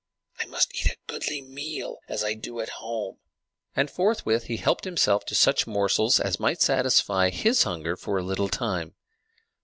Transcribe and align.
I 0.39 0.47
must 0.47 0.73
eat 0.73 0.87
a 0.91 0.97
goodly 1.05 1.43
meal 1.43 1.99
as 2.09 2.23
I 2.23 2.33
do 2.33 2.59
at 2.59 2.69
home." 2.81 3.19
And 3.75 3.87
forthwith 3.91 4.45
he 4.45 4.57
helped 4.57 4.83
himself 4.83 5.25
to 5.27 5.35
such 5.35 5.67
morsels 5.67 6.19
as 6.19 6.39
might 6.39 6.59
satisfy 6.63 7.29
his 7.29 7.61
hunger 7.61 7.95
for 7.95 8.17
a 8.17 8.23
little 8.23 8.49
time. 8.49 8.95